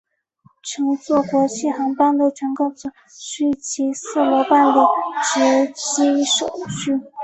[0.63, 4.79] 乘坐国际航班的乘客则需至四楼办理
[5.31, 6.99] 值机手续。